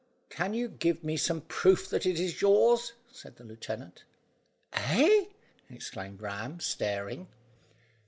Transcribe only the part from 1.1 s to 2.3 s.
some proof that it